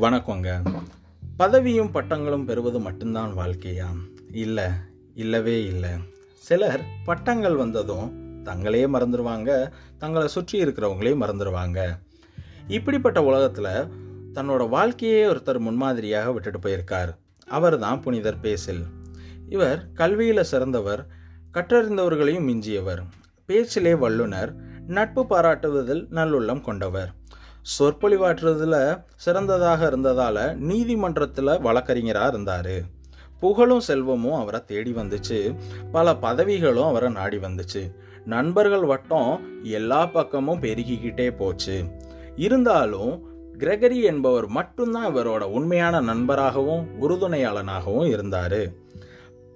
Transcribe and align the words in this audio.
வணக்கங்க. 0.00 0.76
பதவியும் 1.38 1.90
பட்டங்களும் 1.90 2.44
பெறுவது 2.44 2.80
மட்டும்தான் 2.80 3.36
வாழ்க்கையா? 3.36 3.86
இல்லை 4.32 4.64
இல்லவே 5.14 5.64
இல்லை. 5.64 5.90
சிலர் 6.36 6.80
பட்டங்கள் 7.04 7.54
வந்ததும் 7.54 8.12
தங்களையே 8.42 8.86
மறந்துடுவாங்க 8.86 9.72
தங்களை 9.98 10.28
சுற்றி 10.28 10.64
இருக்கிறவங்களையும் 10.64 11.22
மறந்துடுவாங்க 11.22 11.98
இப்படிப்பட்ட 12.68 13.22
உலகத்தில் 13.22 13.86
தன்னோட 14.34 14.68
வாழ்க்கையே 14.68 15.24
ஒருத்தர் 15.24 15.58
முன்மாதிரியாக 15.58 16.32
விட்டுட்டு 16.32 16.58
போயிருக்கார். 16.58 17.16
அவர் 17.46 17.78
தான் 17.78 18.00
புனிதர் 18.00 18.40
பேசில். 18.40 18.84
இவர் 19.48 19.92
கல்வியில் 19.92 20.42
சிறந்தவர் 20.42 21.06
கற்றறிந்தவர்களையும் 21.52 22.44
மிஞ்சியவர். 22.44 23.02
பேச்சிலே 23.44 23.92
வல்லுனர் 23.92 24.54
நட்பு 24.86 25.26
பாராட்டுவதில் 25.26 26.06
நல்லுள்ளம் 26.10 26.60
கொண்டவர். 26.60 27.12
சொற்பொழிவாற்றுறதுல 27.78 29.04
சிறந்ததாக 29.16 29.90
இருந்ததால 29.90 30.54
நீதிமன்றத்தில் 30.54 31.60
வழக்கறிஞராக 31.60 32.28
இருந்தார். 32.28 33.02
புகழும் 33.40 33.80
செல்வமும் 33.80 34.40
அவரை 34.40 34.64
தேடி 34.64 34.92
வந்துச்சு. 34.92 35.56
பல 35.92 36.14
பதவிகளும் 36.14 36.86
அவரை 36.86 37.10
நாடி 37.10 37.36
வந்துச்சு. 37.36 37.94
நண்பர்கள் 38.24 38.84
வட்டம் 38.84 39.40
எல்லா 39.62 40.06
பக்கமும் 40.06 40.62
பெருகிக்கிட்டே 40.62 41.36
போச்சு. 41.36 41.84
இருந்தாலும் 42.36 43.22
கிரெகரி 43.58 44.02
என்பவர் 44.02 44.46
மட்டும்தான் 44.46 45.14
இவரோட 45.14 45.40
உண்மையான 45.40 46.00
நண்பராகவும் 46.00 46.86
உறுதுணையாளனாகவும் 47.00 48.06
இருந்தார். 48.06 48.82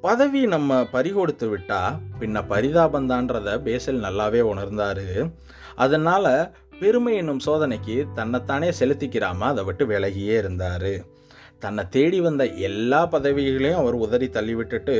பதவி 0.00 0.46
நம்ம 0.46 0.80
பறிகொடுத்து 0.80 1.46
விட்டா 1.46 1.98
பின்ன 2.20 2.42
பரிதாபந்தான்றத 2.48 3.58
பேசல் 3.58 4.00
நல்லாவே 4.00 4.42
உணர்ந்தாரு. 4.42 5.32
அதனால 5.76 6.54
பெருமை 6.80 7.16
என்னும் 7.16 7.44
சோதனைக்கு 7.46 8.06
தன்னைத்தானே 8.14 8.68
செலுத்திக்கிறாம 8.78 9.38
அதை 9.38 9.64
விட்டு 9.64 9.86
விலகியே 9.86 10.34
இருந்தார். 10.38 10.92
தன்னை 11.58 11.88
தேடி 11.88 12.20
வந்த 12.20 12.44
எல்லா 12.44 12.98
பதவிகளையும் 13.12 13.78
அவர் 13.78 13.94
உதறி 13.94 14.26
தள்ளிவிட்டுட்டு 14.26 14.96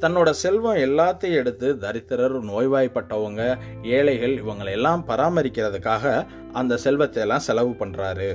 தன்னோட 0.00 0.30
செல்வம் 0.30 0.76
எல்லாத்தையும் 0.76 1.38
எடுத்து 1.40 1.68
தரித்திரர் 1.78 2.36
நோய்வாய்ப்பட்டவங்க 2.42 3.42
ஏழைகள் 3.82 4.34
இவங்களெல்லாம் 4.42 5.02
பராமரிக்கிறதுக்காக 5.08 6.26
அந்த 6.52 6.76
செல்வத்தை 6.76 7.22
எல்லாம் 7.22 7.38
செலவு 7.38 7.70
பண்ணுறாரு 7.70 8.30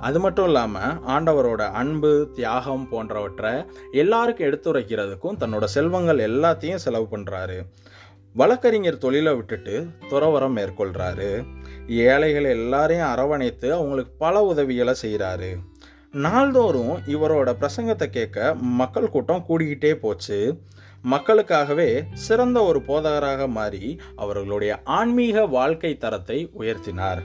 அது 0.00 0.18
மட்டும் 0.20 0.44
இல்லாமல் 0.44 0.96
ஆண்டவரோட 1.06 1.62
அன்பு 1.72 2.12
தியாகம் 2.34 2.88
போன்றவற்றை 2.88 3.52
எல்லாருக்கும் 3.92 4.48
எடுத்துரைக்கிறதுக்கும் 4.48 5.38
தன்னோட 5.40 5.64
செல்வங்கள் 5.64 6.18
எல்லாத்தையும் 6.18 6.76
செலவு 6.76 7.06
பண்ணுறாரு 7.10 7.58
வழக்கறிஞர் 8.38 8.98
தொழிலை 8.98 9.34
விட்டுட்டு 9.34 9.74
துறவரம் 10.10 10.54
மேற்கொள்கிறாரு 10.56 11.30
ஏழைகள் 11.86 12.44
எல்லாரையும் 12.44 13.06
அரவணைத்து 13.06 13.74
அவங்களுக்கு 13.74 14.12
பல 14.18 14.42
உதவிகளை 14.42 14.94
செய்கிறாரு 15.02 15.50
நாள்தோறும் 16.12 16.92
இவரோட 17.06 17.48
பிரசங்கத்தை 17.60 18.06
கேட்க 18.06 18.54
மக்கள் 18.54 19.08
கூட்டம் 19.08 19.44
கூடிக்கிட்டே 19.48 19.92
போச்சு. 19.94 20.38
மக்களுக்காகவே 21.10 22.02
சிறந்த 22.12 22.62
ஒரு 22.62 22.82
போதகராக 22.82 23.48
மாறி 23.48 24.00
அவர்களுடைய 24.16 24.80
ஆன்மீக 24.84 25.46
வாழ்க்கை 25.46 25.96
தரத்தை 25.96 26.50
உயர்த்தினார். 26.58 27.22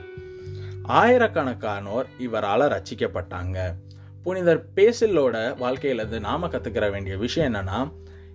ஆயிரக்கணக்கானோர் 0.87 2.09
இவரால் 2.19 2.65
ரச்சிக்கப்பட்டாங்க 2.75 3.57
புனிதர் 4.23 4.65
பேசிலோட 4.75 5.35
வாழ்க்கையிலேருந்து 5.61 6.19
நாம 6.19 6.47
கற்றுக்கிற 6.47 6.91
வேண்டிய 6.91 7.17
விஷயம் 7.17 7.53
என்னன்னா 7.53 7.79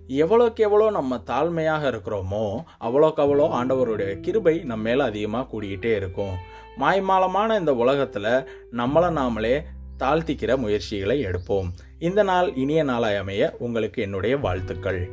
எவ்வளோக்கு 0.09 0.55
எவ்வளோ 0.55 0.89
நம்ம 0.89 1.17
தாழ்மையாக 1.25 1.81
இருக்கிறோமோ 1.89 2.63
அவ்வளோக்கு 2.79 3.21
அவ்வளோ 3.23 3.45
ஆண்டவருடைய 3.59 4.19
கிருபை 4.19 4.59
நம்ம 4.59 4.83
மேலே 4.83 5.01
அதிகமாக 5.01 5.47
கூடிக்கிட்டே 5.51 5.95
இருக்கும். 5.95 6.33
மாய்மாலமான 6.77 7.59
இந்த 7.59 7.75
உலகத்தில் 7.75 8.47
நம்மளை 8.71 9.09
நாமளே 9.19 9.61
தாழ்த்திக்கிற 9.99 10.57
முயற்சிகளை 10.57 11.23
எடுப்போம். 11.23 11.69
இந்த 11.99 12.23
நாள் 12.23 12.53
இனிய 12.55 12.83
நாளாய் 12.83 13.15
அமைய 13.15 13.55
உங்களுக்கு 13.59 14.01
என்னுடைய 14.01 14.37
வாழ்த்துக்கள். 14.37 15.09